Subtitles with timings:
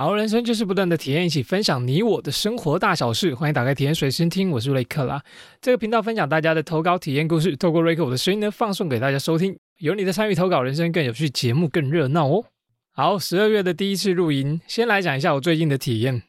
[0.00, 3.34] 好，人生就是不断的体验，一起分享你我的生活大小事。
[3.34, 5.22] 欢迎打开体验随身听，我是瑞克啦。
[5.60, 9.54] 这个频道分享大家的投稿体验故事，透过瑞克我的声音呢，放送给大家收听。
[9.76, 12.46] 有你的参与投稿，人生更有趣，节目更热闹哦。
[12.92, 16.22] 好，十二月的第一次录音，先来讲一下我最近的体验。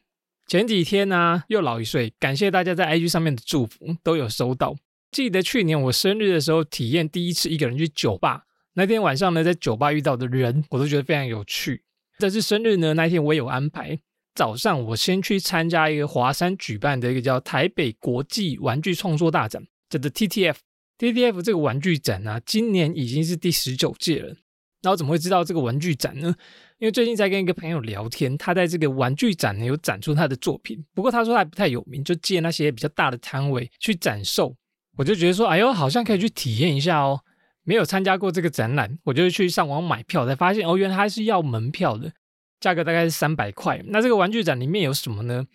[0.47, 4.75] 前几天呢，又老一岁，感谢大家在 IG 上面的祝福，都有收到。
[5.13, 8.43] 记得去年我生日的时候，体验第一次一个人去酒吧。
[8.73, 11.83] 那天晚上呢，在酒吧遇到的人，我都觉得非常有趣。
[12.21, 13.99] 这次生日呢，那一天我有安排。
[14.33, 20.55] 早上我先去参加一个华山举办的一个叫台北国际玩具创作大展，叫做 TTF。
[20.97, 24.35] TTF 这个玩具展呢，今年已经是第十九届了。
[24.83, 26.33] 那我怎么会知道这个玩具展呢？
[26.79, 34.55] 因为最近在跟一个朋友聊天，他在这个玩具展呢有展出他的作品，不过他说他不太有名，就借那些比较大的摊位去展售。
[34.97, 37.19] 我就觉得说，哎呦，好像可以去体验一下哦。
[37.63, 42.11] 没有参加过这个展览，我就去上网买票，才发现哦，原来还是要门票的，
[42.59, 43.81] 价格大概是三百块。
[43.87, 45.45] 那这个玩具展里面有什么呢？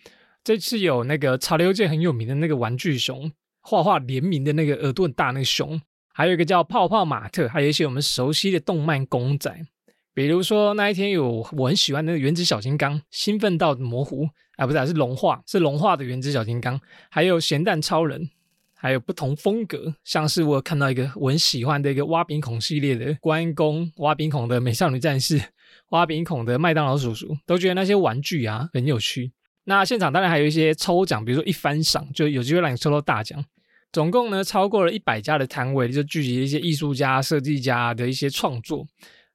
[0.43, 3.29] 这次有那个潮流界很有名的那个玩具熊，
[3.61, 5.81] 画画联名的那个耳朵很大那个熊，
[6.13, 9.53] 还有一个叫泡泡玛特，还有一些我们熟悉的动漫公仔，
[10.13, 16.79] 比如说那一天有我很喜欢的原子小金刚，兴奋到模糊啊，不是，是融化，是融化的原子小金刚，
[17.11, 18.29] 还有咸蛋超人。
[18.79, 25.41] 还有不同风格，像是我看到一个我很喜欢的一个挖鼻孔系列的关公，挖鼻孔的美少女战士，
[25.89, 29.31] 挖鼻孔的麦当劳叔叔，都觉得那些玩具啊很有趣。
[29.63, 33.43] 那现场当然还有一些抽奖，比如说一番赏，就有机会让你抽到大奖。
[33.91, 38.85] 总共呢超过了一百家的摊位，就聚集一些艺术家、设计家的一些创作。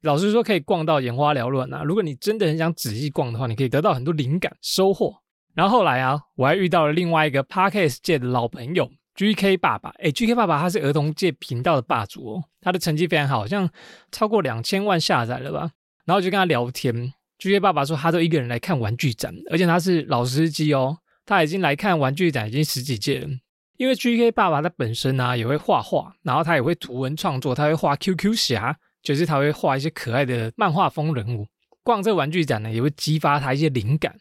[0.02, 1.82] 老实说，可以逛到眼花缭乱啊！
[1.84, 5.14] 如果你真的很想仔细逛的话，你可以得到很多灵感收获。
[5.54, 8.90] 然后后来啊，我还遇到了另外一个 Parkes 界的老朋友。
[9.14, 13.68] G K 爸爸，哎，G K 爸爸他是儿童界频道的霸主哦，他的成绩非常好，好像
[14.10, 15.70] 超过两千万下载了吧。
[16.04, 23.28] 然后就跟他聊天，G K 爸爸说他都一个人来看玩具展，而且他是老司机哦，他已经来看玩具展已经十几届了。
[23.76, 31.46] 因为 G K 爸爸他本身呢也会画画，然后他也会图文创作，他会画 Q Q 侠，就是他会画一些可爱的漫画风人物。
[31.82, 34.12] 逛这玩具展呢，也会激发他一些灵感。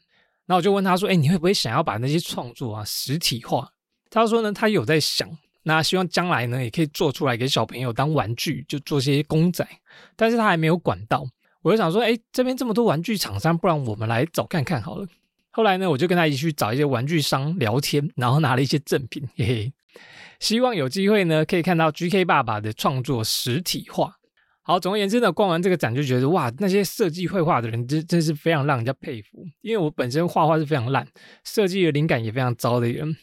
[0.47, 3.69] 然后我就问他说，哎，你会不会想要把那些创作啊实体化？
[4.11, 5.27] 他说呢，他有在想，
[5.63, 9.65] 那希望将来呢，也可以做出来给小朋友当玩具，就做些公仔。
[10.15, 11.25] 但是他还没有管到，
[11.61, 15.07] 我就想说，哎，这边这么多玩具厂商，不然我们来找看看好了。
[15.49, 19.73] 后来呢，我就跟他一起去找一些玩具商聊天，然后拿了一些赠品，嘿嘿。
[20.39, 24.15] 希望有机会呢，可以看到 GK 爸爸的创作实体化。
[24.63, 29.45] 好，总而言之呢，逛完这个展就觉得，哇，那些设计绘画的人真真是非常让人家佩服。
[29.61, 31.07] 因为我本身画画是非常烂，
[31.43, 33.15] 设计的灵感也非常糟的人。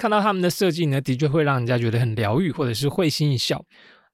[0.00, 3.62] 看到他们的设计呢，的确会让人家觉得很疗愈，或者是会心一笑。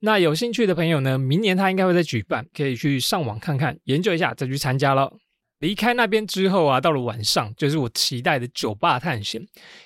[0.00, 5.12] 那有兴趣的朋友呢，明年他应该会再举办，可以去上网看看，研究一下再去参加了。
[5.60, 9.40] 离开那边之后啊，到了晚上就是我期待的酒吧探险，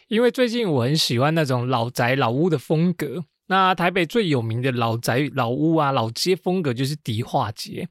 [0.09, 3.22] 因为最近我很喜欢那种老宅老屋的风格。
[3.49, 7.87] 那台北最有名的老宅老屋啊，老街风格就是迪化街。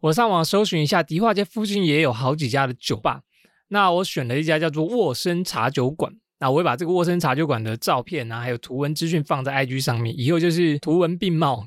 [0.00, 3.20] 我上网搜寻一下，迪化街附近也有好几家的酒吧。
[3.68, 6.14] 那我选了一家叫做沃森茶酒馆。
[6.38, 11.66] 那我会把这个沃森茶酒馆的照片啊，还有图文资讯放在 IG 上面，以后就是图文并茂。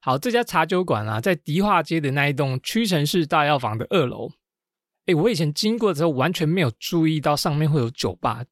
[0.00, 4.30] 好，这家茶酒馆啊，在迪化街的那一栋屈臣氏大药房的二楼。
[5.06, 8.44] 哎，我以前经过的时候完全没有注意到上面会有酒吧，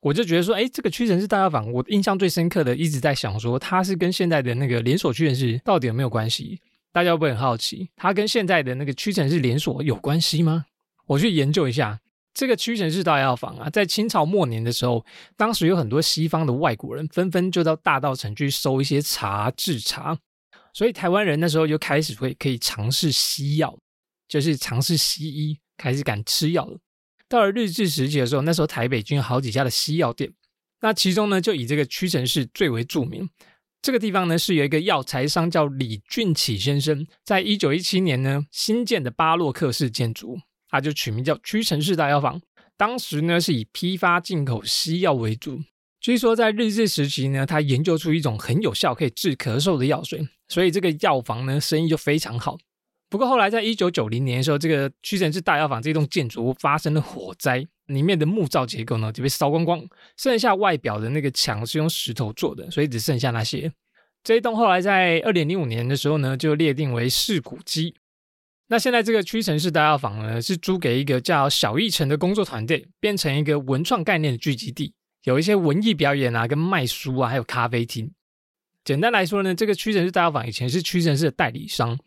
[0.00, 6.60] 我就觉得说，哎，这个屈臣氏大药房，我印象最深刻的一直在想说，它是跟现在的那个连锁屈臣氏到底有没有关系？
[6.92, 10.66] 大家会不会很好奇，它跟现在的那个屈臣氏连锁有关系吗？
[11.06, 12.00] 我去研究一下。
[12.34, 15.06] 这个屈臣氏大药房啊，在清朝末年的时候，
[15.36, 20.18] 当时有很多西方的外国人纷纷就到大道城去收一些茶制茶，
[20.72, 23.78] 所以台湾人那时候就开始会可以尝试西药，
[24.26, 26.78] 就是尝试西医，开始敢吃药了。
[27.28, 30.32] 到了日治时期的时候，那时候台北就有好几家的西药店，
[30.80, 33.30] 那其中呢就以这个屈臣氏最为著名。
[33.80, 40.38] 这个地方呢是有一个药材商叫李俊启先生，在一九一七年呢新建的巴洛克式建筑。
[40.74, 42.40] 他就取名叫屈臣氏大药房。
[42.76, 45.62] 当时呢是以批发进口西药为主。
[46.00, 52.58] 据说在日治时期呢，他研究出一种很有效可以治咳嗽的药水，所以这个药房呢生意就非常好。
[53.08, 59.80] 不过后来在一九九零年的时候，这个屈臣氏大药房这栋建筑物发生了火灾，里面的木造结构呢就被烧光光，
[60.16, 63.72] 剩下外表的那个墙是用石头做的，所以只剩下那些。
[64.24, 67.94] 这一栋后来在二零零五年的时候呢，就列定为市古迹。
[68.68, 74.94] 那现在这个屈臣氏大药房呢，是租给一个叫小艺城的工作团队，变成一个文创概念的聚集地，
[75.24, 78.10] 有一些文艺表演啊，跟卖书啊，还有咖啡厅。
[78.82, 81.98] 简单来说呢，这个屈臣氏大药房以前是屈臣氏的代理商，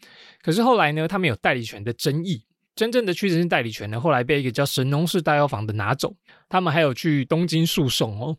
[0.41, 2.43] 可是后来呢，他们有代理权的争议，
[2.75, 6.15] 真正的屈臣氏代理权呢，后来被一个叫神农氏大药房的拿走，
[6.49, 8.37] 他们还有去东京诉讼哦。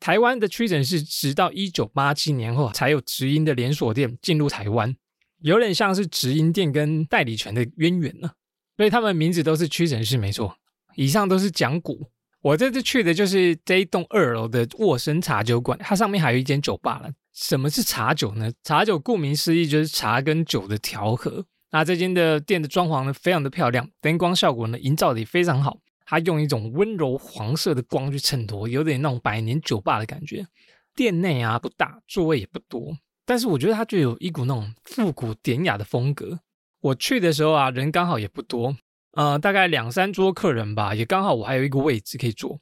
[0.00, 4.94] 台湾的屈臣氏直到一九八七年后才有直营的连锁店进入台湾，
[5.44, 8.30] 有点像是直营店跟代理权的渊源呢。
[8.78, 10.56] 所以他们名字都是屈臣氏，没错。
[10.96, 12.10] 以上都是讲古。
[12.40, 17.10] 我这次去的就是这一栋二楼的沃森茶酒馆，它上面还有一间酒吧了。
[17.34, 18.50] 什么是茶酒呢？
[18.62, 21.44] 茶酒顾名思义就是茶跟酒的调和。
[21.70, 25.78] 那这间的店的装潢呢，非常的漂亮，灯光效果呢，营造的也非常好。
[26.06, 30.46] 它用一种温柔黄色的光去衬托，有点那种百年酒吧的感觉。
[30.94, 32.96] 店内啊不大，座位也不多，
[33.26, 36.40] 但是我觉得它就有一股那种复古典雅的风格。
[36.80, 38.76] 我去的时候啊，人刚好也不多，
[39.12, 42.60] 呃，大概两三桌客人吧，也刚好我还有一个位置可以坐。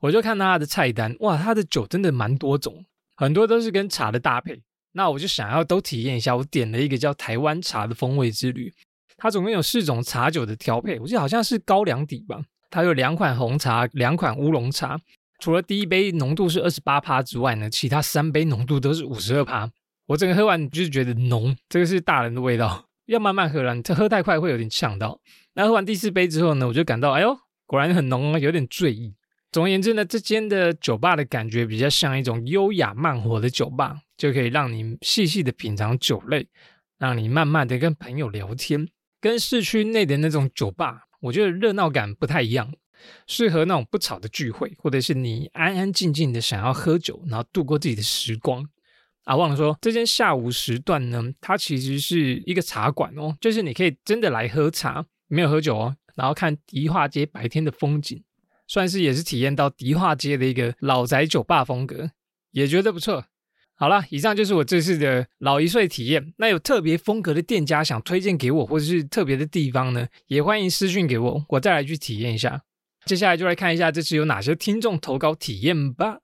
[0.00, 2.84] 我就看他的菜单，哇，他的酒真的蛮多种，
[3.16, 4.60] 很多都是跟茶的搭配。
[4.92, 8.74] 那我就想要都体验一下，我点了一个叫台湾茶的风味之旅。
[9.16, 12.42] 它总共有四种茶酒的调配，我记得好像是高粱底吧。
[12.68, 15.00] 它有两款红茶，两款乌龙茶。
[15.38, 19.70] 除了第一杯浓度是二十八趴之外呢，其他三杯浓度都是五十二趴。
[20.06, 25.20] 我整个喝完就是觉得浓，这个是大人的味道，要慢慢喝了，这喝太快会有点呛到。
[25.54, 29.14] 那喝完第四杯之后呢，我就感到哎呦，果然很浓啊，有点醉意。
[29.50, 33.98] 总而言之呢，这间的酒吧的感觉比较像一种优雅慢活的酒吧。
[34.16, 36.46] 就可以让你细细的品尝酒类，
[36.96, 38.88] 让你慢慢的跟朋友聊天，
[39.20, 42.72] 跟市区内的那种酒吧，我觉得热闹感不太一样，
[43.26, 48.64] 适合那种不吵的聚会，或者是你安安静静的想要喝酒，然后度过自己的时光。
[49.24, 58.22] 啊，忘了说，这间下午时段呢，它其实是一个茶馆哦，就是你可以真的来喝茶，没有喝酒哦，然后看迪化街白天的风景，
[58.66, 62.10] 算是也是体验到迪化街的一个老宅酒吧风格，
[62.50, 63.24] 也觉得不错。
[63.74, 66.34] 好了，以上就是我这次的老一岁体验。
[66.36, 72.62] 那有特别风格的店家想推荐给我，或者是特别的地方呢，也欢迎私讯给我，我再来去体验一下。
[73.06, 76.18] 接下来就来看一下这次有哪些听众投稿体验吧。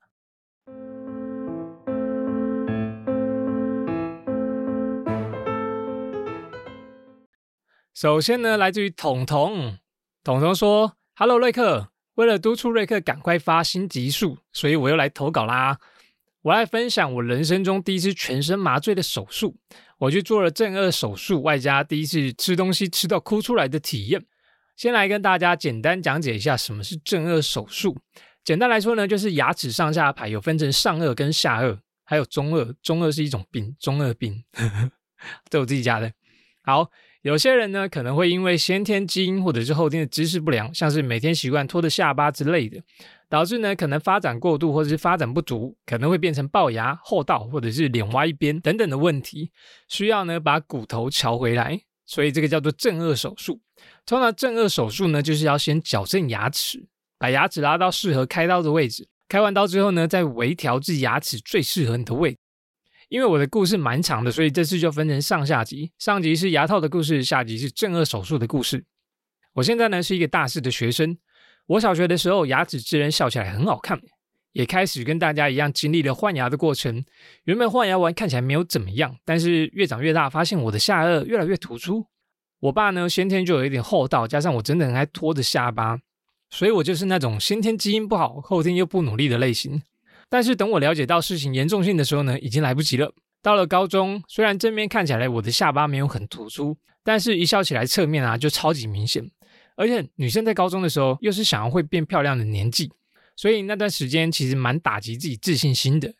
[7.99, 9.77] 首先呢，来自于彤彤，
[10.23, 15.79] 彤彤说：“Hello，瑞克，为了督促瑞克赶快发新集数，所以我又来投稿啦。”
[16.43, 19.57] 我来分享我人生中第一次全身麻醉的手术，
[19.97, 24.25] 我去做了正颚手术，外加第一次吃东西吃到哭出来的体验。
[24.77, 27.97] 先来跟大家简单讲解一下什么是正颚手术。
[28.45, 32.73] 简单来说呢，就是牙齿上下排有分成上颚跟下颚，还有中颚。
[32.81, 34.45] 中颚是一种病，中颚病，
[35.51, 36.09] 这我自己加的。
[36.63, 36.89] 好。
[37.21, 42.81] 有些人呢，可能会因为先天基因或者是后天的姿势不良，像是每天习惯拖着下巴之类的，
[43.27, 49.51] 导致呢可能发展过度或者是发展不足，可能会变成龅牙、后倒或者是脸歪一边等等的问题，
[49.89, 53.59] 需要呢把骨头调回来，所以这个叫做正颚手术。
[54.05, 56.87] 通常正颚手术呢，就是要先矫正牙齿，
[57.17, 62.37] 把牙齿拉到适合开刀的位置，开完刀之后呢，再微调至牙齿最适合你的位置。
[63.09, 65.91] 因为我的故事蛮长的，所以这次就分成上下集。
[65.97, 68.85] 上集是牙套的故事，下集是正颚手术的故事。
[69.53, 71.17] 我现在呢是一个大四的学生。
[71.65, 73.99] 我小学的时候牙齿自然笑起来很好看，
[74.51, 77.03] 也开始跟大家一样经历了换牙的过程。
[77.45, 82.05] 原本换牙完看起来没有怎么样，但是越长越大，发现我的下颚越来越突出。
[82.59, 85.99] 我爸呢先天就有一点厚道，加上我真的很爱拖着下巴，
[86.51, 89.81] 所以我就是那种先天基因不好，后天又不努力的类型。
[90.29, 93.13] 但是等我了解到事情严重性的时候呢，已经来不及了。
[93.41, 99.29] 到了高中，虽然正面看起来我的下巴没有很突出，但是一笑起来侧面啊就超级明显。
[99.75, 102.91] 而且女生在高中的时候又是想要会变漂亮的年纪，
[103.35, 106.13] 所以那段时间其实蛮打击自己自信心的。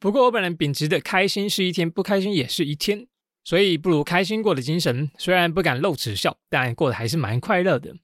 [0.00, 3.06] 不过我本人秉持的开心是一天，不开心也是一天，
[3.44, 5.08] 所以不如开心过的精神。
[5.18, 7.94] 虽然不敢露齿笑，但过得还是蛮快乐的。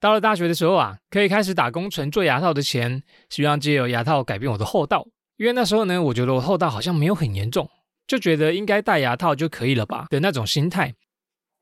[0.00, 5.06] 到了大学的时候啊，可以开始打工存做牙套的钱，希望借由牙套改变我的后道。
[5.36, 7.68] 因为那时候呢，我觉得我后道好像没有很严重，
[8.06, 10.94] 就觉得应该戴牙套就可以了吧的那种心态。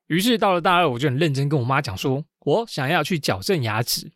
[0.08, 4.12] 于是到了大二，我就很认真跟我妈讲说，我想要去矫正牙齿。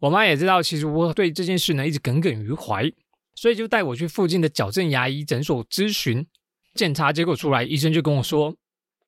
[0.00, 2.90] 我妈也知道，其实我对这件事呢一直耿耿于怀，
[3.34, 6.26] 所以就带我去附近的矫正牙医诊所咨询。
[6.74, 8.56] 检查结果出来，医生就跟我说：“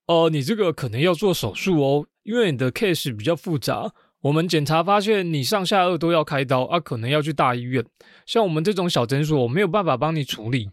[0.07, 3.93] 哦，你这个可能要做手术哦，因为你的 case 比较复杂。”
[4.23, 7.85] 我们检查发现你上下颚都要开刀啊，可能要去大医院。
[8.25, 10.69] 像我们这种小诊所我没有办法帮你处理。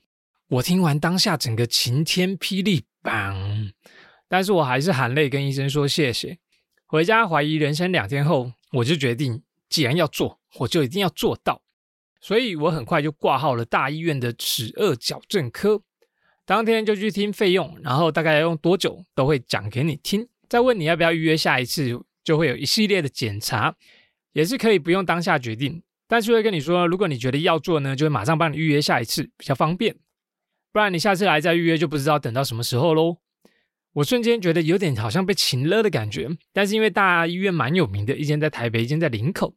[0.50, 3.73] 我听完当下整个晴天霹雳棒，
[4.28, 6.38] 但是我还是含泪跟医生说谢谢。
[6.87, 11.61] 回家怀疑人生两天后，我就决定，既然要做，我就一定要做到。
[12.21, 15.83] 所以我很快就挂号了大医院的齿颚矫正科，
[16.47, 20.28] 当天就去听费用，然后大概要用多久都会讲给你听。
[20.49, 22.00] 再问你要不要预约下一次。
[22.23, 23.75] 就会有一系列的检查，
[24.33, 29.97] 也是可以不用当下决定，但是会跟你说，如果你觉得要做呢，就会马上帮你预约下一次，比较方便。
[30.73, 33.19] 不然你下次来再预约就不知道等到什么时候喽。
[33.93, 39.53] 我瞬间觉得有点好像被擒了的感觉，但是因为大医院蛮有名的，一间在台北，一间在林口，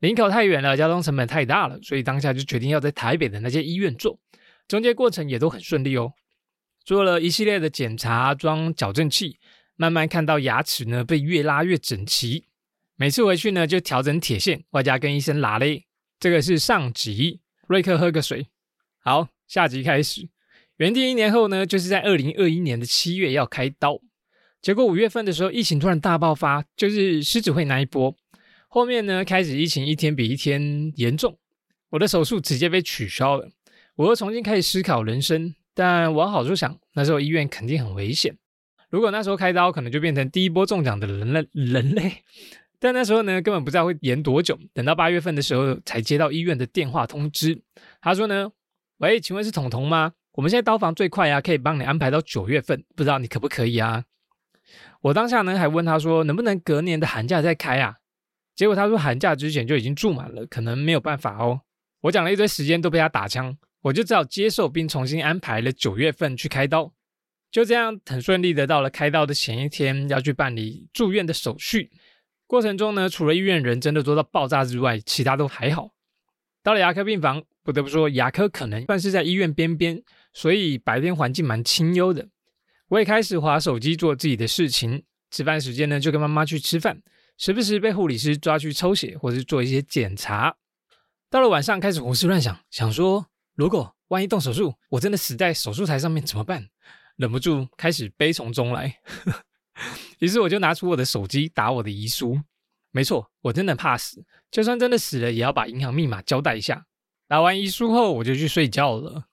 [0.00, 4.18] 林口太远了，交通成本太大了，所以当下就决定要在台北的那间医院做。
[4.66, 6.12] 中间过程也都很顺利哦，
[6.84, 9.38] 做了一系列的检查，装矫正器，
[9.78, 12.44] 慢慢看到牙齿呢被越拉越整齐。
[12.96, 15.86] 每次回去呢就调整铁线，外加跟医生拉嘞。
[16.18, 18.48] 这个是上集，瑞克喝个水。
[18.98, 20.28] 好，下集开始。
[20.78, 24.00] 原定一年后呢，就是在二零二一年的七月要开刀，
[24.60, 28.16] 结果五月份的时候，疫情突然大爆发，就是狮子会那一波。
[28.66, 31.38] 后面呢，开始疫情一天比一天严重，
[31.90, 33.48] 我的手术直接被取消了。
[33.94, 38.36] 我又重新开始思考人生，但往好处想，那时候医院肯定很危险。
[38.90, 42.24] 如果那时候开刀，可能就变成第一波中奖的人类人类。
[42.80, 44.58] 但那时候呢，根本不知道会延多久。
[44.72, 47.60] 等到八月份的时候，才接到医院的电话通知，
[48.00, 48.50] 他说呢
[48.98, 54.04] ：“喂，请问是彤彤吗？”我们现在刀房最快呀，可以帮你安排到九月份，不知道你可不可以啊？
[55.00, 57.96] 我当下呢还问他说，能不能隔年的寒假再开啊？
[58.54, 61.60] 结果他说寒假之前就已经住满了，可能没有办法哦。
[62.02, 66.92] 我讲了一堆时间都被他打枪，我就只好接受并重新安排了九月份去开刀。
[67.50, 71.90] 就这样很顺利的到了开刀的前一天要去办理住院的手续。
[72.46, 75.90] 过程中呢，除了医院人真的多到爆炸之外，其他都还好。
[76.62, 80.02] 到了牙科病房，不得不说牙科可能算是在医院边边。
[80.32, 82.28] 所以白天环境蛮清幽的，
[82.88, 85.04] 我也开始划手机做自己的事情。
[85.30, 87.02] 吃饭时间呢，就跟妈妈去吃饭，
[87.36, 90.56] 时不时被护理师抓去抽血或者做一些检查。
[91.28, 96.68] 到了晚上，开始胡思乱想，想说如果万一动手术，我真的死在手术台上面怎么办？
[97.18, 99.00] 忍不住开始悲从中来。
[100.20, 102.40] 于是我就拿出我的手机打我的遗书。
[102.90, 106.86] 没错，我真的怕死，就算真的死了，也要把银行密码交代一下。
[107.28, 109.24] 打完遗书后，我就去睡觉了。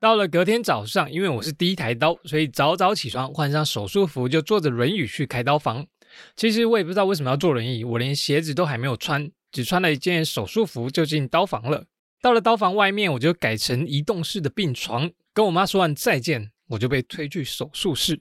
[0.00, 5.86] 到了隔天早上，因为我是第一台刀，所以早早起床，换上手术服，就坐着轮椅去开刀房。
[6.34, 11.84] 其实我也不知道为什么要坐轮椅，我连鞋子都还没有穿，只穿了一件手术服就进刀房了。
[12.22, 18.20] 到了刀房外面，我就改成移动式的病床，跟我妈说完再见，我就被推去手术室。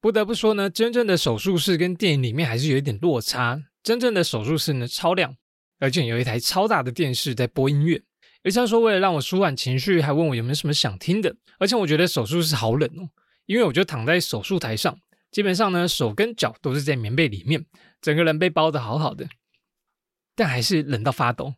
[0.00, 3.62] 不得不说呢，真正的手术室跟电影里面还是有一点落差。
[3.82, 5.36] 真正的手术室呢，超亮，
[5.78, 8.02] 而且有一台超大的电视在播音乐。
[8.42, 11.34] 医生说，为了让我舒缓情绪，还问我有没有什么想听的。
[11.58, 13.08] 而且我觉得手术室好冷哦，
[13.46, 14.98] 因为我就躺在手术台上，
[15.30, 17.64] 基本上呢手跟脚都是在棉被里面，
[18.02, 19.26] 整个人被包得好好的，
[20.36, 21.54] 但还是冷到发抖。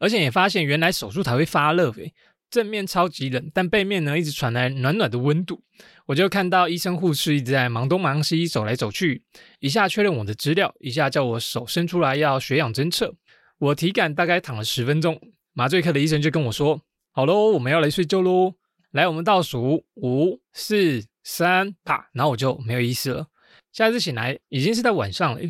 [0.00, 2.12] 而且也发现原来手术台会发热诶，
[2.54, 5.64] 正面超级冷，但背面呢一直传来暖暖的温度。
[6.06, 9.24] 我就看到医生护士一直在忙东忙西，走来走去，
[9.58, 13.16] 一下确认我的资料，一下叫我手伸出来要血氧侦测。
[13.58, 15.20] 我体感大概躺了十分钟。
[15.52, 16.80] 麻醉科的医生就跟我说
[17.10, 18.54] ：“好喽，我们要来睡觉喽！
[18.92, 22.08] 来，我们倒数五、四、三，啪！
[22.12, 23.26] 然后我就没有意思了。
[23.72, 25.40] 下一次醒来已经是在晚上了。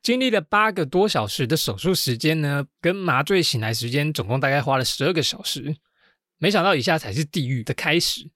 [0.00, 5.76] 经历了八个多小时的手术时间呢，跟麻醉醒来时间总共大概花了十二个小时。
[6.38, 8.30] 没想到以下才是地狱的开始。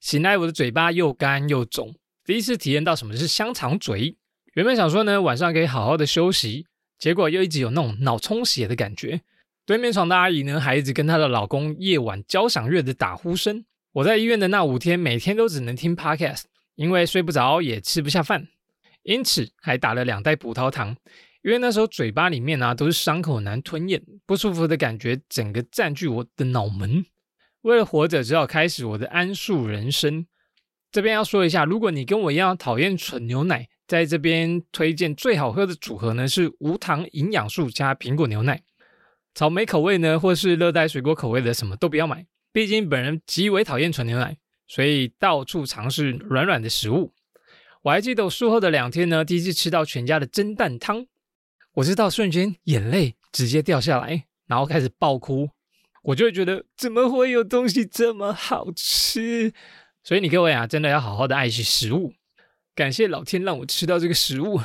[0.00, 1.94] 醒来，我的嘴巴又干又肿，
[2.24, 4.16] 第一次体验到什么是香肠嘴。
[4.54, 6.66] 原本想说呢，晚上可以好好的休息，
[6.98, 9.22] 结果又一直有那种脑充血的感觉。”
[9.66, 13.64] 对面床的阿姨呢，还一直跟她的老公夜晚交响乐的打呼声。
[13.92, 16.42] 我在医院的那五天，每天都只能听 podcast，
[16.74, 18.46] 因为睡不着也吃不下饭，
[19.04, 20.94] 因此还打了两袋葡萄糖。
[21.42, 27.06] 因为那时候嘴巴里面啊都是伤口，难吞咽，不舒服的感觉整个占据我的脑门。
[27.64, 30.26] 为了活着，只好开始我的安素人生。
[30.92, 38.62] 这边要说一下，如果你跟我一样讨厌纯牛奶，在这边推荐最好喝的组合呢是无糖营养素加苹果牛奶。
[39.34, 42.26] 草莓口味呢，或是热带水果口味的，什么都不要买。
[42.52, 44.36] 毕竟本人极为讨厌纯牛奶，
[44.68, 47.14] 所以到处尝试软软的食物。
[47.80, 51.06] 我还记得我术后的两天呢，第一次吃到全家的蒸蛋汤，
[51.76, 55.48] 我知道瞬间眼泪直接掉下来，然后开始爆哭。
[56.04, 59.52] 我就会觉得怎么会有东西这么好吃？
[60.02, 62.14] 所以你各位啊，真的要好好的爱惜食物。
[62.74, 64.60] 感谢老天让我吃到这个食物。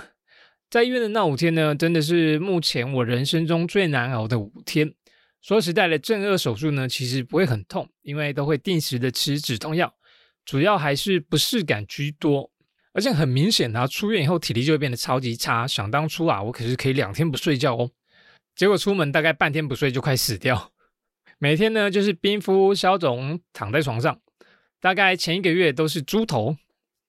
[0.70, 4.94] 在医院的那五天呢，真的是目前我人生中最难熬的五天。
[5.42, 9.94] 说实在的，正颚手术呢，其实不会很痛，因为都会定时的吃止痛药，
[10.44, 12.52] 主要还是不适感居多。
[12.92, 15.66] 而且很明显啊，出院以后体力就会变得超级差。
[15.66, 17.90] 想当初啊，我可是可以两天不睡觉哦，
[18.56, 20.74] 结果出门大概半天不睡就快死掉。
[21.40, 24.20] 每天呢就是冰敷消肿，躺在床上，
[24.82, 26.58] 大概前一个月都是猪头，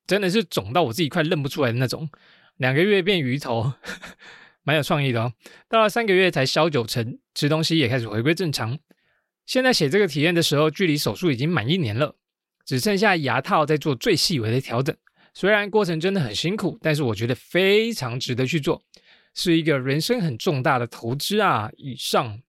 [0.06, 2.08] 真的是肿到我自己快认不出来的那种。
[2.56, 3.72] 两个月变鱼头，
[4.62, 5.32] 蛮有创意的哦。
[5.68, 8.78] 到了三个月才消九成，吃东西也开始回归正常。
[9.46, 12.14] 现在写这个体验的时候，距离手术已经满一年了，
[12.64, 14.96] 只剩下牙套在做最细微的调整。
[15.34, 18.82] 虽然过程真的很辛苦，但是我觉得非常值得去做，
[19.34, 21.70] 是一个人生很重大的投资啊！
[21.76, 22.40] 以上，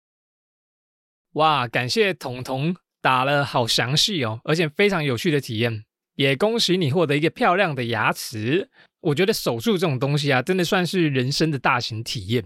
[1.34, 5.84] 哇，感谢彤彤打了好详细哦，而且非常有趣的体验，
[6.16, 8.68] 也恭喜你获得一个漂亮的牙齿。
[9.00, 12.44] 我觉得手术这种东西啊，真的算是人生的大型体验。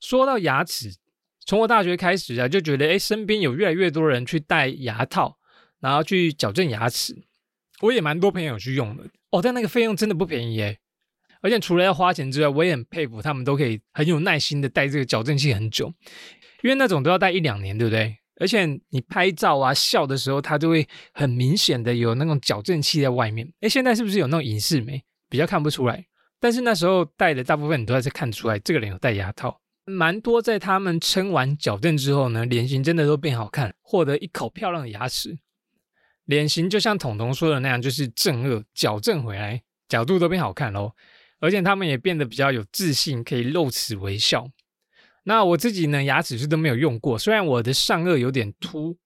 [0.00, 0.94] 说到牙齿，
[1.44, 5.36] 从我大学开始啊，就觉得哎，身边有越来越多人去戴牙套，
[5.80, 7.24] 然后去矫正牙齿。
[7.80, 10.78] 我也蛮多朋友去用的哦，但那个费用真的不便宜耶。
[11.40, 15.92] 而且除了要花钱之外，我也很佩服他们都可以很有耐心的戴这个矫正器很久，
[16.62, 18.16] 因为那种都要戴一两年，对不对？
[18.40, 23.46] 而且你拍照啊笑的时候，它就会很明显的有那种矫正器在外面。
[23.60, 25.02] 哎，现在是不是有那种隐适美？
[25.28, 26.06] 比较看不出来，
[26.40, 29.60] 但是那时候戴的大部分你都还是看出来这个人有戴牙套。
[29.84, 35.38] 蛮多在他们撑完矫正之后呢，脸型真的都变好看，获得一口漂亮的牙齿。
[36.24, 40.92] 脸型就像彤彤说的那样，就是正颚矫正回来，角度都变好看喽。
[41.40, 44.48] 而且他们也变得比较有自信，可以露齿微笑。
[45.24, 48.96] 那我自己呢，牙齿是都没有用过，虽然我的上颚有点凸，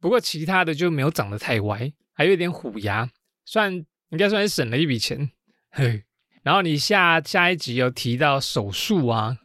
[0.00, 3.10] 不过其他的就没有长得太歪，还有点虎牙，
[3.44, 3.74] 算
[4.10, 5.30] 应该算是省了一笔钱。
[5.70, 6.04] 嘿，
[6.42, 9.38] 然后你下下一集有提到手术啊。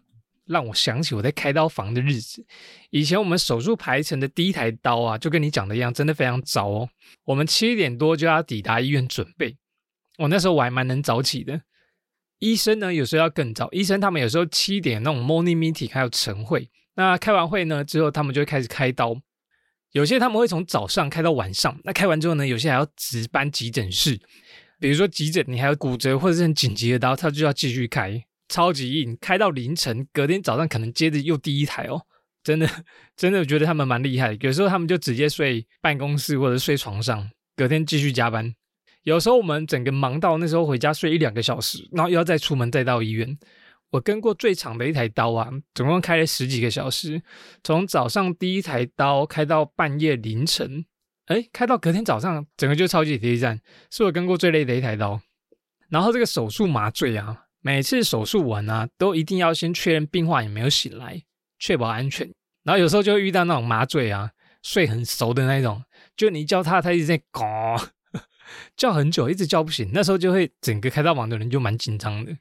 [0.50, 2.42] 让我想起我在开刀房的日子。
[2.90, 6.90] 以前我们手术排成的第一台刀啊，就跟你讲的一样，真的非常早哦。
[7.26, 9.58] 我们七点多就要抵达医院准备。
[10.18, 11.62] 我那时候我还蛮能早起的。
[12.40, 13.68] 医生呢，有时候要更早。
[13.72, 16.70] 医生他们有时候七点那种 morning meeting 还有晨会。
[16.96, 19.16] 那开完会呢之后，他们就会开始开刀。
[19.92, 21.80] 有些他们会从早上开到晚上。
[21.84, 24.20] 那开完之后呢，有些还要值班急诊室。
[24.80, 28.24] 比如说急诊，你还有骨折或者是很紧急的刀，他就要继续开。
[28.50, 32.02] 超级硬，开到凌晨，隔天早上可能接着又第一台哦，
[32.44, 32.70] 真的，
[33.18, 34.38] 真的觉得他们蛮厉害。
[34.42, 38.54] 有时候他们就直接睡办公室或者睡床上，隔天继续加班。
[39.08, 43.40] 有时候我们整个忙到那时候回家睡一两个小时，然后又要再出门再到医院。
[43.90, 47.22] 我跟过最长的一台刀啊，总共开了十几个小时，
[47.64, 50.84] 从早上第一台刀开到半夜凌晨，
[51.28, 53.58] 哎，开到隔天早上，整个就超级铁一战，
[53.90, 55.22] 是我跟过最累的一台刀。
[55.88, 57.46] 然后这个手术麻醉啊。
[57.62, 61.22] 每次手术完啊，都一定要先确认病患有没有醒来，
[61.60, 62.30] 确保安全。
[62.64, 64.32] 然后有时候就会遇到那种麻醉啊，
[64.64, 65.82] 睡很熟的那种，
[66.18, 67.44] 就你叫他，他一直在搞，
[68.76, 69.90] 叫很久，一直叫不醒。
[69.94, 72.36] 那时候就会整个开刀房的人就蛮紧张的。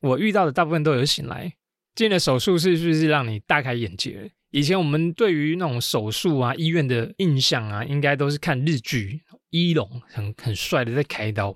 [0.00, 1.52] 我遇到的大部分都有醒来。
[1.94, 4.30] 进了手术室是不是让你大开眼界？
[4.50, 9.20] 以前我们对于那种手术啊、医院的印象啊，应该都是看日剧。
[9.50, 11.54] 一龙很很帅的在开刀，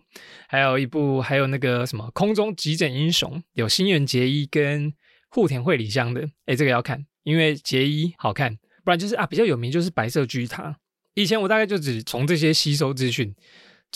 [0.49, 4.92] 还有一部还有那个什么空中急诊英雄，有新垣结衣跟
[5.31, 10.77] 户田惠里香的，哎，这个要看，因为结衣好看，不然就是啊比较有名就是白色巨塔。
[11.14, 13.35] 以前我大概就只从这些吸收资讯，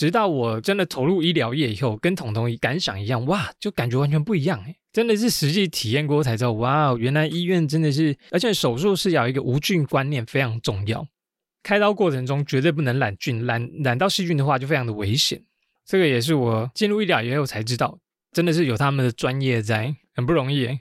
[0.01, 11.07] 直到我真的投入医疗业以后，跟彤彤感想一样，哇，就感觉完全不一样诶，真的是实际体验过才知道，哇，原来医院真的是，而且手术是要一个无菌观念非常重要。
[11.63, 15.45] 开刀过程中绝对不能染菌，染染到细菌的话就非常的危险。
[15.85, 17.99] 这个也是我进入医疗以后才知道，
[18.33, 20.63] 真的是有他们的专业在，很不容易。
[20.63, 20.79] 然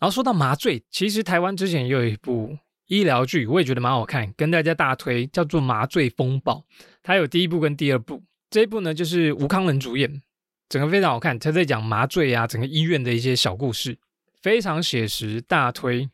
[0.00, 2.56] 后说到麻醉，其实台湾之前也有一部
[2.86, 6.54] 医疗剧，我也觉得蛮好看，跟大家大推，叫做《麻醉风暴》。
[7.02, 10.22] 它有第一部跟第二部，这一部呢就是吴康仁主演，
[10.68, 11.38] 整个非常好看。
[11.38, 13.98] 他在讲麻醉啊，整个医院的一些小故事，
[14.40, 16.08] 非常写实，大推。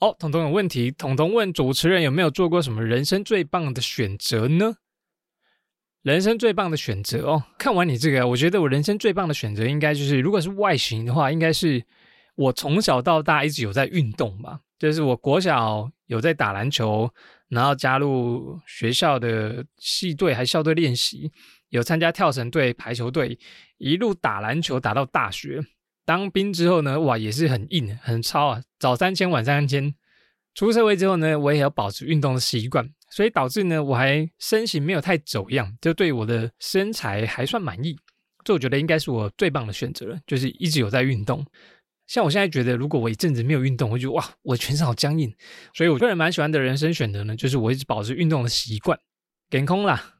[0.00, 0.90] 哦，彤彤有问题。
[0.90, 4.76] 彤彤问主持人有没有做过什么人生最棒的选择呢？
[6.02, 11.82] 人生最棒的选择哦，看完你这个，我觉得我人生最棒的选择应该就是，如果是外形的话，应该是
[12.34, 14.60] 我从小到大一直有在运动吧。
[14.78, 17.08] 就是我国小有在打篮球，
[17.54, 21.30] 然后加入学校的系队还校队练习，
[21.68, 23.38] 有参加跳绳队、排球队，
[23.78, 25.62] 一路打篮球打到大学。
[26.04, 29.94] 当兵之后呢，哇，也是很硬、很超啊，早三千晚三千。
[30.54, 37.96] 出社会之后呢，我也要保持运动的习惯，所以导致呢，我还身形没有太走样，就对我的身材还算满意。
[38.44, 41.44] 这我觉得应该是我最棒的选择了，就是一直有在运动。
[42.06, 45.34] 像我现在觉得，如果我一阵子没有运动，我就哇，我全身好僵硬。
[45.72, 48.98] 所以我个人蛮喜欢的人生选择呢，就是我一直保持运动的习惯。
[49.48, 50.14] 点空啦。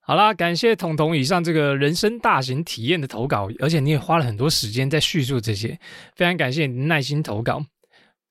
[0.00, 5.78] 好啦，感谢彤彤以上这个人生大型体验的投稿，而且你也花了很多时间在叙述这些，
[6.16, 7.64] 非常感谢你耐心投稿，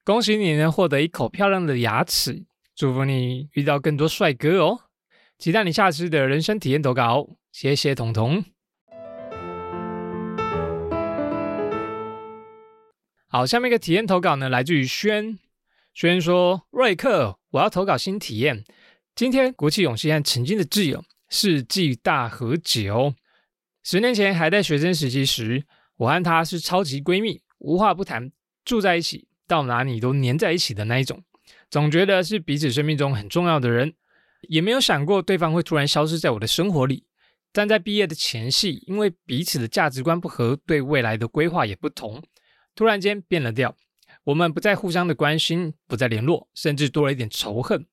[0.03, 2.45] 恭喜你能获得一口漂亮的牙齿，
[2.75, 4.79] 祝福你遇到更多帅哥哦，
[5.37, 8.56] 期待你下次的人生体验投稿，谢谢彤彤。
[13.29, 15.37] 好，下面一个体验投稿呢，来自于轩。
[15.93, 18.63] 轩说：“瑞克，我要投稿新体验。
[19.13, 23.15] 今天鼓起勇气和曾经的挚友世纪大和解哦。
[23.83, 25.65] 十年前还在学生时期时，
[25.97, 28.31] 我和她是超级闺蜜，无话不谈，
[28.63, 31.21] 住在一起，到哪里都黏在一起的那一种。
[31.69, 33.93] 总觉得是彼此生命中很重要的人，
[34.43, 37.05] 也没有想过对方会突然消失在我的生活里。
[37.51, 42.23] 但在毕业的前夕，因为彼此的价值观不合，对未来的规划也不同，
[42.77, 43.75] 突然间变了调。”
[44.25, 47.85] 我们不再互相的关心，不再联络，甚至多了一点仇恨，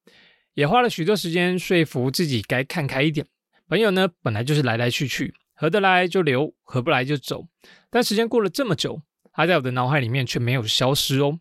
[0.54, 3.24] 也花了许多时间说服自己该看开一点。
[3.68, 7.46] 朋友呢，本来就是来来去去，合得来就留，合不来就走。
[7.88, 9.00] 但时间过了这么久，
[9.32, 11.38] 他在我的脑海里面却没有消失哦，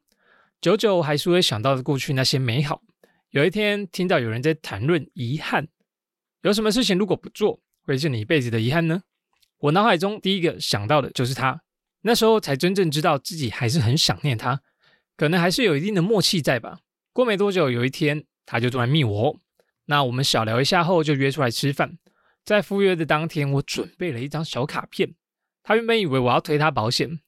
[0.62, 2.84] 久久还是会想到过去那些美好。
[3.32, 5.68] 有一天听到有人在谈论遗憾，
[6.44, 9.02] 有什么事情如果不做，会是你一辈子的遗憾呢？
[9.58, 11.64] 我脑海中第一个想到的就是他，
[12.04, 14.62] 那时候才真正知道自己还是很想念他。
[15.18, 16.80] 可能还是有一定的默契在吧。
[17.12, 19.40] 过没多久，有一天他就突然密我，
[19.86, 21.98] 那我们小聊一下后就约出来吃饭。
[22.44, 25.14] 在赴约的当天，我准备了一张小卡片。
[25.62, 27.20] 他原本以为我要推他保险，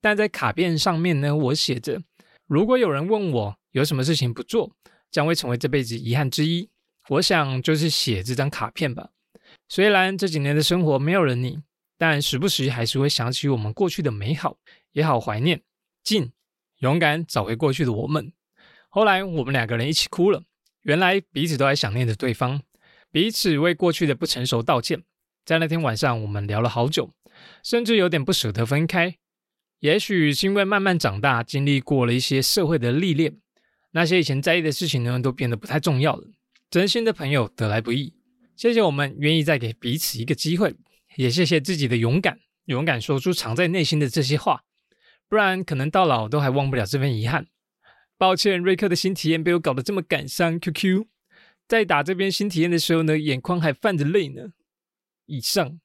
[0.00, 2.02] 但在卡片上面呢，我写着：
[2.46, 4.72] 如果有人问我有什么事情不做，
[5.10, 6.68] 将会成为这辈子遗憾之一。
[7.10, 9.10] 我想就是写这张卡片吧。
[9.68, 11.60] 虽然这几年的生活没有了你，
[11.98, 14.58] 但时不时还是会想起我们过去的美好，
[14.92, 15.62] 也好怀念。
[16.02, 16.32] 静。
[16.80, 18.32] 勇敢找回过去的我们。
[18.90, 20.42] 后来我们两个人一起哭了。
[20.82, 22.60] 原来彼此都还想念着对方，
[23.10, 25.02] 彼此为过去的不成熟道歉。
[25.44, 27.10] 在那天晚上，我们聊了好久，
[27.64, 29.16] 甚至有点不舍得分开。
[29.80, 33.38] 也许是因为慢慢长大，经历过了一些社会的历练，
[33.92, 36.28] 那些以前在意的事情呢，都变得不太重要了。
[36.68, 38.14] 真心的朋友得来不易。
[38.54, 40.74] 谢谢我们愿意再给彼此一个机会，
[41.16, 44.62] 也谢谢自己的勇敢，勇敢说出藏在内心的这些话。
[45.28, 47.48] 不然可能到老都还忘不了这份遗憾。
[48.16, 50.58] 抱歉，瑞克的新体验被我搞得这么感伤。
[50.60, 51.06] QQ，
[51.66, 54.52] 在打这边新体验的时候呢，眼眶还泛着泪呢。
[55.26, 55.80] 以上，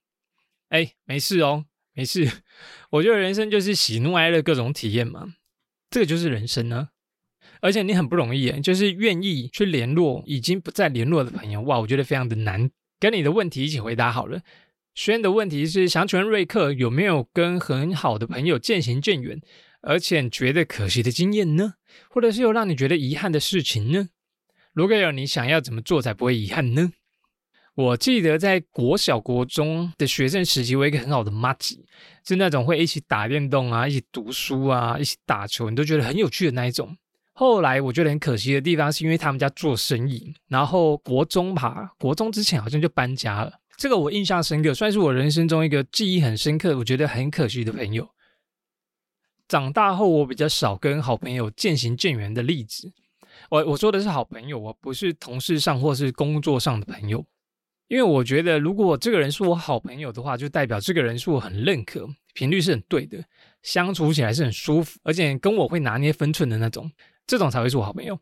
[0.68, 1.64] 哎，没事哦，
[1.94, 2.30] 没事。
[2.90, 5.34] 我觉得人生就是喜怒哀乐各种体验嘛，
[5.90, 6.90] 这个就是人生呢。
[7.60, 11.60] 而且你很不容易，就是愿意去联络已经不再联络的朋友。
[11.62, 12.70] 哇，我觉得非常的难。
[13.00, 14.40] 跟你的问题一起回答好了。
[14.94, 19.40] 轩的问题是想请问瑞克有没有跟很好的朋友渐行渐远，
[19.80, 21.74] 而且觉得可惜的经验呢？
[22.10, 24.10] 或者是有让你觉得遗憾的事情呢？
[24.74, 26.92] 如果有，你想要怎么做才不会遗憾呢？
[27.74, 31.86] 我记得在国小国中的学生时期，我一个很好的妈吉，
[32.26, 36.94] 是那种会一起打电动啊，一起读书啊，一起打球，你都觉得很有趣的那一种。
[37.32, 43.54] 后来我觉得很可惜的地方，是因为他们家做生意，然后国中吧，国中之前好像就搬家了。
[43.82, 48.08] 这个我印象深刻，算是我人生中一个记忆很深刻、我觉得很可惜的朋友。
[49.48, 52.92] 长大后，我比较少跟好朋友渐行渐远的例子。
[53.50, 57.26] 我我说的是好朋友，我不是同事上或是工作上的朋友。
[57.88, 63.24] 因为我觉得，如果这个人是我好朋友的话，就代表这个人是我很认可，频率是很对的，
[63.64, 66.88] 相处起来是很舒服，而且跟我会拿捏分寸的那种，
[67.26, 68.16] 这种才会是我好朋友。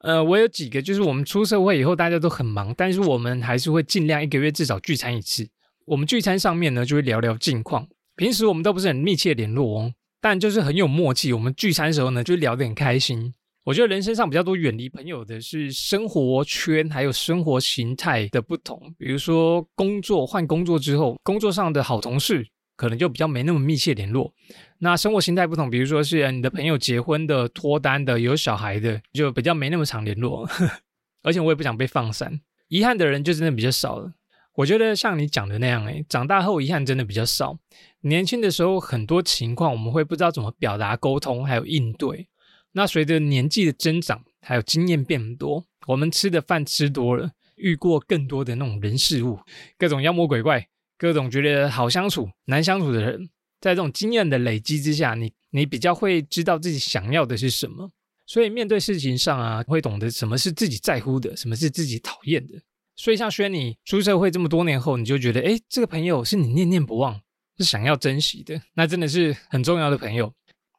[0.00, 5.48] 呃，我有几个，就是我们出社会以后，大家都很忙，但是我们还是会尽量一个月至少聚餐一次。
[5.86, 7.86] 我们聚餐上面呢，就会聊聊近况。
[8.14, 11.32] 平时我们都不是很密切联络哦，但就是很有默契。
[11.32, 13.32] 我们聚餐时候呢，就聊得很开心。
[13.64, 22.46] 我觉得人生上比较多远离朋友的是生活圈还有生活形态的不同，比如说工作换工作之后，工作上的好同事。
[22.76, 24.32] 可能就比较没那么密切联络。
[24.78, 30.48] 那生活形态不同，比如说是你的朋友结婚的、脱单的、有小孩的，就比较没那么常联络。
[31.24, 34.12] 而且我也不想被放散，遗憾的人就真的比较少了。
[34.54, 37.58] 我觉得像你讲的那样，哎，长大后遗憾真的比较少。
[38.02, 42.28] 年轻的时候很多情况我们会不知道怎么表达、沟通，还有应对。
[42.72, 49.40] 那随着年纪的增长，还有经验变多，我们吃的饭吃多了，遇过更多的那种人事物，
[49.76, 50.68] 各种妖魔鬼怪。
[50.98, 53.28] 各种觉得好相处、难相处的人，
[53.60, 57.90] 在这种经验的累积之下，你你比较会知道自己想要的是什么，
[58.26, 62.54] 所以面对事情上啊，会懂得什么是自己在乎的，什么是自己讨厌的。
[62.94, 67.20] 所以像轩你出社会这么多年后，你就觉得，哎，这个朋友是你念念不忘，
[67.58, 70.32] 是想要珍惜的，那真的是很重要的朋友。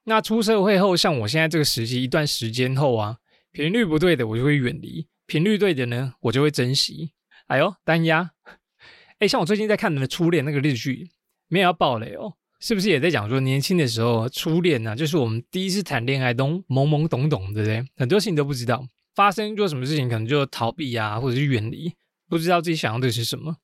[0.05, 3.17] 那出社会后，像我现在这个时期一段时间后啊，
[3.51, 7.11] 频率不对的我就会远离，频率对的呢，我就会珍惜。
[7.47, 8.31] 哎呦，单压。
[9.19, 11.09] 哎，像我最近在看你的《初恋》那个日剧，
[11.47, 14.95] 没有要爆雷哦，是不是也在讲说年轻的时候初恋呢？
[14.95, 17.83] 就是我们第一次谈恋爱，都懵懵懂懂，对不对？
[17.95, 21.91] 很多事情都不知道，发生做什么事情，可能就逃避啊，或者是远离，
[22.29, 23.55] 不知道自己想要的是什么。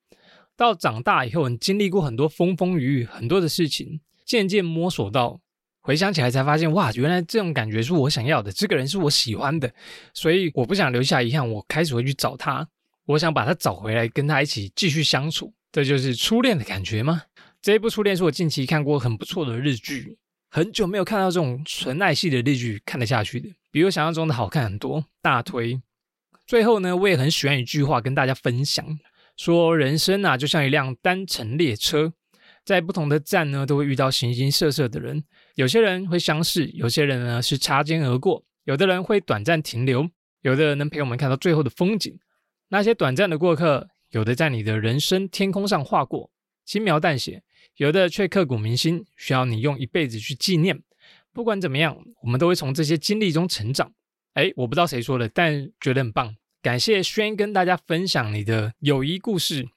[0.57, 5.39] 到长大以后，你经历过很多风风雨雨，很多的事情，渐渐摸索到
[5.81, 9.71] 回想起来才发现，哇，原来这种感觉是我想要的，这个人是我喜欢的，
[10.15, 12.67] 所以我不想留下遗憾，我开始会去找他，
[13.05, 17.23] 我想把他找回来，跟他一起继续相处，这就是初恋的感觉吗？
[17.61, 20.17] 这一部《初恋》是我近期看过很不错的日剧，
[20.49, 25.81] 很久没有看到这种纯爱系的日剧看得下去的，比我想象中的好看很多，大推。
[26.45, 28.85] 最后呢，我也很喜欢一句话跟大家分享，
[29.37, 32.13] 说人生啊就像一辆单程列车，
[32.65, 35.23] 在不同的站呢都会遇到形形色色的人，
[35.55, 40.09] 有些人会相识，有些人呢是擦肩而过，有的人会短暂停留，
[40.41, 42.17] 有的人能陪我们看到最后的风景。
[42.73, 46.31] 那些短暂的过客，有的在你的人生天空上划过，
[46.65, 47.41] 轻描淡写；
[47.77, 50.81] 有的却刻骨铭心，需要你用一辈子去纪念。
[51.31, 53.93] 不管怎么样，我们都会从这些经历中成长。
[54.33, 56.35] 哎，我不知道谁说的，但觉得很棒。
[56.63, 59.69] 感谢轩跟大家分享你的友谊故事，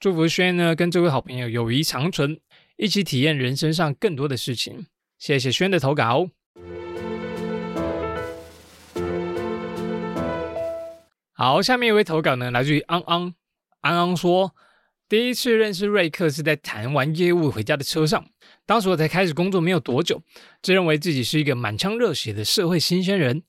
[0.00, 2.40] 祝福轩呢跟这位好朋友友谊长存，
[2.76, 4.86] 一起体验人生上更多的事情。
[5.16, 6.28] 谢谢轩的投稿。
[11.42, 13.34] 好，下面一位投稿呢，来自于昂昂。
[13.80, 14.54] 昂昂说，
[15.08, 18.24] 第一次认识瑞克是在谈完业务回家的车上，
[18.64, 20.22] 当时我才开始工作没有多久，
[20.62, 23.42] 自认为自己是一个满腔热血的社会新鲜人。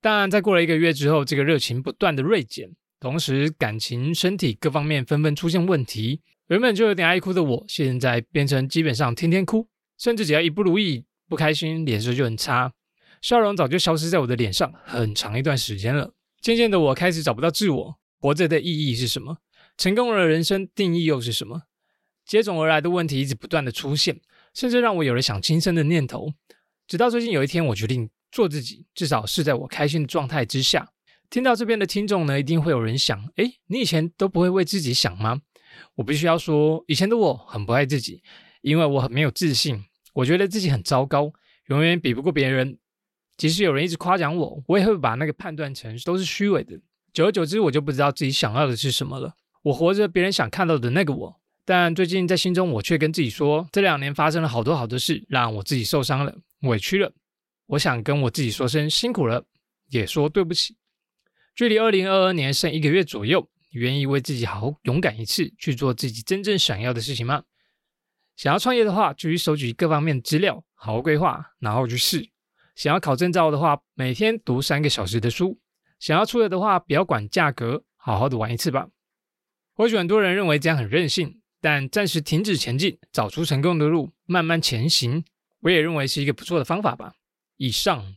[0.00, 6.22] 但在过了一个月之后，这个热情不断的锐减，同时感情、身体各方面纷纷出现问题。
[6.46, 12.72] 原本就有点爱哭的我，现在变成基本上天天哭，甚至只要一不如意、不开心，脸色就很差，
[13.20, 16.14] 笑容早就消失在我的脸上很长一段时间了。
[16.40, 19.38] 渐渐的，我开始找不到自我，活着的意义是什么？
[19.76, 21.62] 成功的人生定义又是什么？
[22.26, 24.20] 接踵而来的问题一直不断的出现，
[24.54, 26.32] 甚至让我有了想轻生的念头。
[26.86, 28.10] 直到最近有一天，我决定。
[28.30, 30.86] 做自己，至少是在我开心的状态之下。
[31.30, 35.40] 听到这边的听众呢，一定会有人想：哎，你以前都不会为自己想吗？
[35.94, 38.22] 我必须要说，以前的我很不爱自己，
[38.60, 41.32] 因为我很没有自信，我觉得自己很糟糕，
[41.68, 42.78] 永远比不过别人。
[43.38, 46.78] 即使有人一直夸奖我，我也会把那个判断成都是虚伪的。
[47.12, 49.32] 久而久之，我就不知道自己想要的是什么了。
[49.62, 57.12] 我活着别人想看到的那个我，但最近在心中，我却跟自己说：这两年发生了好多好多事，让我自己受伤了，委屈了。
[57.66, 59.44] 我想跟我自己说声辛苦了，
[59.90, 60.76] 也说对不起。
[61.54, 67.44] 距离二零二二年剩一个月左右，你愿意为自己好好勇敢一次，去做自己真正想要的事情吗？
[68.36, 72.28] 想要创业的话，就去收集各方面资料，好好规划，然后去试。
[72.78, 75.58] 想要考证照的话，每天读三个小时的书。
[75.98, 78.86] 想要出来的话，不要管价格，好好的玩一次吧。
[79.74, 85.24] 或许很多人认为这样很任性，但暂时停止前进，找出成功的路，慢慢前行，
[85.62, 87.14] 我也认为是一个不错的方法吧。
[87.56, 88.14] 以上，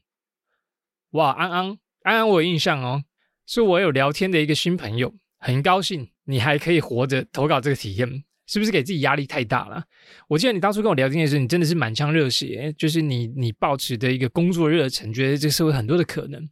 [1.13, 3.03] 哇，安安安安，我有印象哦，
[3.47, 9.81] 是我有聊天的一个新朋友，很高兴你还可以活着投稿这个体验，是不是给自己压力太大了？
[10.27, 16.49] 我记得你当初跟我聊天的时候，你真的是满腔热血，就是你你抱持的一个工作热忱，觉得这个社会很多的可能。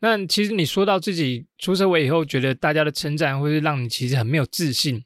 [0.00, 5.02] 那其实你说到自己出社会以后，觉得大家的称赞，或是让你其实很没有自信，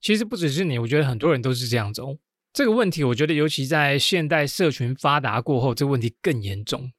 [0.00, 2.18] 其实不只是你，我觉得很多人都是这样子哦。
[2.52, 6.90] 这个问题，我觉得尤其在现代社群发达过后，这个问题更严重。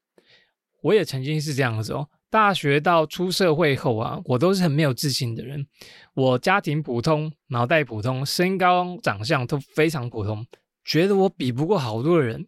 [0.84, 5.66] 我也曾经是这样子哦，大学到出社会后啊，我都是很没有自信的人。
[6.14, 10.46] 我家庭普通，脑袋普通，身高长相都非常普通，
[10.84, 12.48] 觉得我比不过好多人。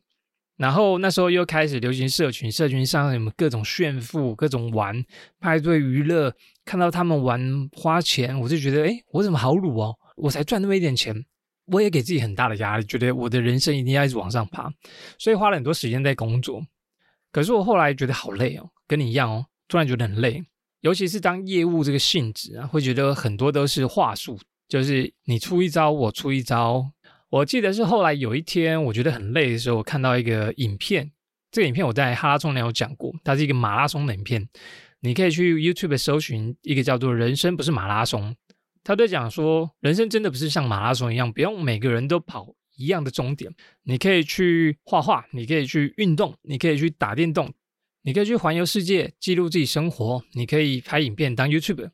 [0.58, 5.02] 然后那时候又开始流行社群，社群上什么各种炫富、各种玩、
[5.40, 9.96] 派对娱乐，看到他们玩花钱，我就觉得，哎，我怎么好鲁哦？
[10.18, 11.26] 我才赚那么一点钱。
[11.72, 14.70] 我也给自己很大的压力，觉得我的人生一定要一直往上爬，
[15.18, 16.62] 所以花了很多时间在工作。
[17.32, 20.44] 可是我后来觉得好累哦，跟你一样哦，突然觉得很累。
[20.82, 26.92] 尤其是当业务这个性质啊，会觉得很多都是话术，就是你出一招，我出一招。
[27.30, 31.12] 我记得是后来有一天，我觉得很累的时候，我看到一个影片。
[31.52, 34.48] 这个影片我在哈拉松里有讲过，它是一个马拉松的影片。
[35.02, 38.36] 你可以去 YouTube 搜寻一个叫做“人生不是马拉松”。
[38.84, 43.54] 他在讲说，人生真的不是像马拉松一样，不用每个人都跑一样的终点。
[43.84, 47.54] 你可以去画画，你可以去运动，你可以去打电动，
[48.10, 50.24] 你可以去环游世界，记录自己生活。
[50.34, 51.92] 你可以拍影片当 YouTube，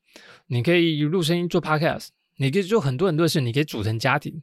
[0.47, 3.41] 你可以录声音做 Podcast，你可以做很多很多事。
[3.41, 4.41] 你可以组成家庭，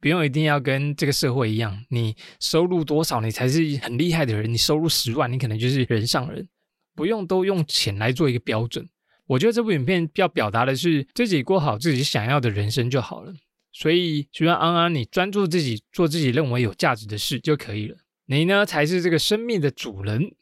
[0.00, 4.52] 不用一定要跟这个社会一样，你收入多少你才是很厉害的人。
[4.52, 6.48] 你收入十万，你可能就是人上人，
[6.96, 8.84] 不用都用钱来做一个标准。
[9.28, 13.32] 我觉得这部影片要表达的是自己过好自己想要的人生就好了。
[13.72, 17.98] 所以，希望安安你专注自己做自己认为有价值的事就可以了。
[18.26, 20.34] 你呢才是这个生命的主人。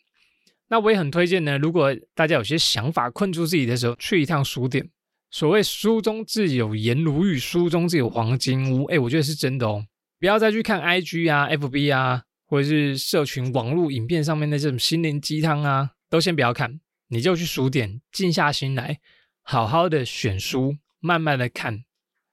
[0.72, 4.88] 那我也很推荐呢，如果大家有些想法困住自己的时候，去一趟书店。
[5.30, 8.84] 所谓书中自有颜如玉，书中自有黄金屋。
[8.86, 9.84] 哎，我觉得是真的哦。
[10.18, 12.22] 不要再去看 IG 啊、FB 啊。
[12.46, 19.00] 或者是社群网络影片上面的这种心灵鸡汤啊，都先不要看，你就去书店静下心来，
[19.42, 21.84] 好好的选书，慢慢的看，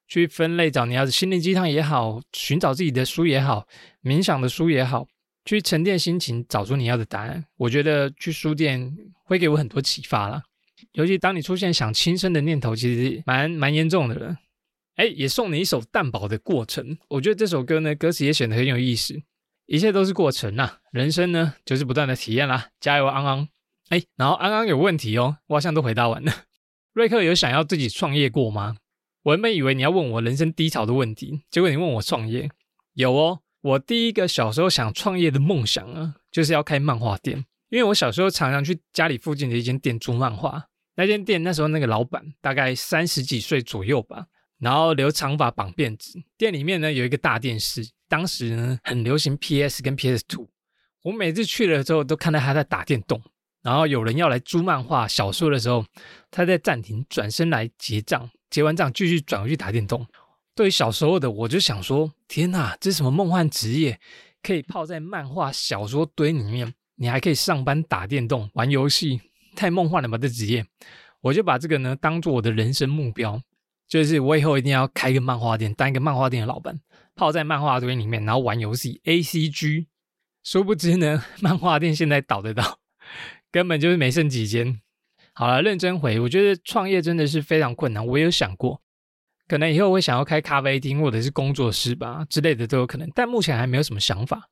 [0.10, 3.66] 去分类找你要的心灵鸡汤也好，寻找自己的书也好，
[4.04, 5.08] 冥想的书也好，
[5.46, 7.46] 去沉淀心情，找出你要的答案。
[7.58, 10.44] 我觉得去书店会给我很多启发啦。
[10.94, 14.38] 尤其当你出现想轻生的念头，其实蛮蛮严重的了。
[14.96, 16.98] 哎，也送你一首蛋堡的过程。
[17.08, 19.22] 我觉得这首歌呢，歌词也显得很有意思。
[19.66, 22.70] 一切都是过程呐，人生呢就是不断的体验啦。
[22.80, 23.48] 加油，安安！
[23.90, 26.32] 哎，然后安安有问题哦，我好像都回答完了。
[26.94, 28.78] 瑞克有想要自己创业过吗？
[29.24, 32.50] 我原本以为你要问我人生低潮的问题，结果你问我创业。
[32.94, 37.46] 有哦，我第一个小时候想创业的梦想啊，就是要开漫画店。
[37.70, 44.26] 因为我小时候常常去家里附近的一间店租漫画，那间店那时候那个老板大概三十几岁左右吧，
[44.58, 46.20] 然后留长发绑辫子。
[46.36, 50.48] 店里面呢有一个大电视，当时呢很流行 PS 跟 PS Two。
[51.04, 53.22] 我每次去了之后都看到他在打电动，
[53.62, 55.86] 然后有人要来租漫画小说的时候，
[56.32, 60.08] 他在暂停转身来结账，结完账继续转回去打电动。
[60.60, 63.98] 对于小时候的我就想说，天哪，这什么梦幻职业，
[64.44, 66.74] 可以泡在漫画小说堆里面。
[66.96, 69.22] 你还可以上班、打电动、玩游戏，
[69.56, 70.18] 太梦幻了吧！
[70.18, 70.66] 这职业，
[71.22, 73.42] 我就把这个呢当做我的人生目标，
[73.88, 76.78] 就是我以后一定要开一个漫画店，当一个漫画店的老板，
[77.16, 79.88] 泡在漫画堆里面，然后玩游戏 A C G。
[80.44, 82.80] 殊不知呢，漫画店现在倒得到，
[83.50, 84.82] 根本就是没剩几间。
[85.32, 88.06] 好了，认真回，我觉得创业真的是非常困难。
[88.06, 88.82] 我有想过，
[89.50, 94.48] 可能以后会想要开咖啡厅或者是工作室吧之类的都有可能，但目前还没有什么想法。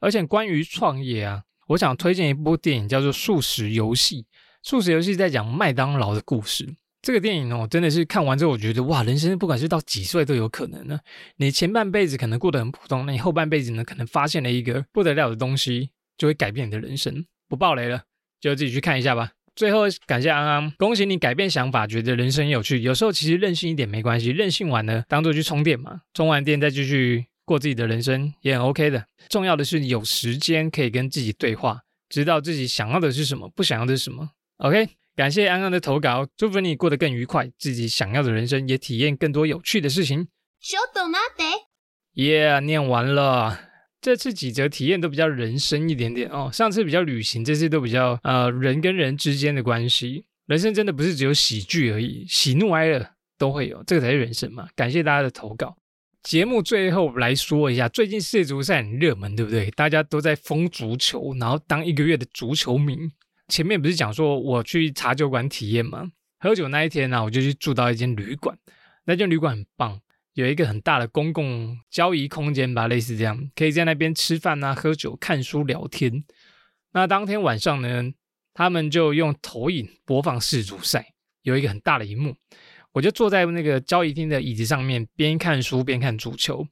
[0.00, 1.44] 而且关于创业啊。
[1.68, 4.22] 我想推荐一部电影，叫做《素食游戏》。
[4.62, 6.66] 素食游戏在讲麦当劳的故事。
[7.02, 10.98] 这个电影哦，真的是看完之后，我觉得哇，人生不管是到几岁都有可能呢。
[11.36, 17.26] 你前半辈子可能过得很普通，那你后半辈子呢，可能发现了一个不得了的东西，就会改变你的人生。
[17.46, 18.04] 不爆雷了，
[18.40, 19.32] 就自己去看一下吧。
[19.58, 22.78] 最后感谢安安，恭喜你改变想法，觉得人生有趣。
[22.78, 27.26] 有时候其实任性一点没关系，任性完了当做去充电嘛，充完电再继续。
[27.44, 34.28] 过自己的人生也很 OK 的，重要的是有时间可以跟自己对话，知道自己想要的是什么，不想要的是什么。
[34.58, 40.28] OK，感谢安安的投稿，祝福你过得更愉快，自己想要的人生也体验更多有趣的事情。
[42.14, 43.58] Yeah，念完了，
[44.00, 50.24] 这次几则体验都比较人生一点点哦，上次比较旅行，这次都比较呃人跟人之间的关系。
[50.46, 54.68] 人生真的不是只有喜剧而已，喜怒哀乐都会有，这个才是人生嘛。
[54.74, 55.76] 感谢大家的投稿。
[56.22, 59.70] 节目最后来说一下，最近世界足赛很热门，对不对？
[59.72, 62.96] 大家都在疯足球，然后当一个月的足球迷。
[63.48, 66.10] 前面不是讲说我去茶酒馆体验吗？
[66.38, 68.56] 喝酒那一天呢，我就去住到一间旅馆，
[69.04, 70.00] 那间旅馆很棒，
[70.38, 76.22] 有一个很大的公共交易空间吧，类似这样，可以在那边吃饭啊、喝酒、看书、聊天。
[76.92, 78.12] 那当天晚上呢，
[78.54, 81.04] 他们就用投影播放世足赛，
[81.42, 82.36] 有一个很大的荧幕。
[82.92, 86.64] 我就坐在那个交易厅的椅子上面，边看书边看足球。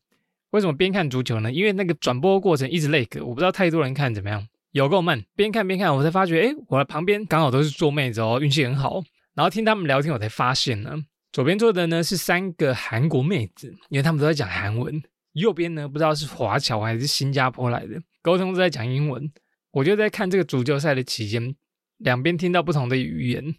[0.50, 1.52] 为什么边看足球呢？
[1.52, 5.20] 因为那个转播过程一直累格，我不知道太多人看怎么样，有够慢。
[5.35, 9.02] 边看边看，我才发觉，哎，我的旁边刚好都是做妹子哦，运气很好。
[9.35, 10.96] 然后听他们聊天，我才发现呢，
[11.37, 14.99] 左边坐的呢是三个韩国妹子，因为他们都在讲韩文；
[15.35, 19.31] 右边呢不知道是华侨还是新加坡来的，沟通都在讲英文。
[19.70, 21.55] 我就在看这个足球赛的期间，
[21.99, 23.55] 两边听到不同的语言。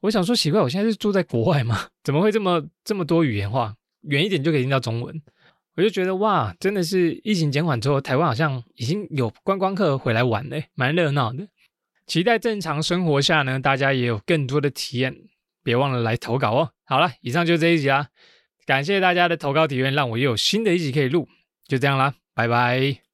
[0.00, 1.88] 我想说奇怪，我现在是住在国外吗？
[2.02, 3.74] 怎么会这么这么多语言话？
[4.04, 5.22] 远一点就可以听到中文。
[5.76, 11.46] 我就觉得哇，真的是疫情减缓之后，台湾好像已经有观光客回来玩嘞，蛮热闹的。
[12.06, 15.14] 期待正常生活下呢，大家也有更多的体验。
[15.68, 16.70] 别忘了来投稿哦。
[16.86, 18.08] 好了，以上就这一集啦，
[18.64, 21.28] 感谢大家的投稿体验，让我又有新的一集可以录。
[21.66, 23.07] 就这样啦，拜拜。